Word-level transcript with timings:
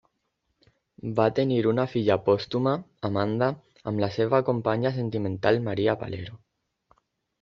Va 1.19 1.25
tenir 1.39 1.59
una 1.71 1.85
filla 1.91 2.17
pòstuma, 2.29 2.73
Amada, 3.09 3.49
amb 3.93 4.03
la 4.07 4.11
seva 4.19 4.43
companya 4.51 4.97
sentimental 4.99 5.63
Maria 5.69 5.97
Valero. 6.05 6.41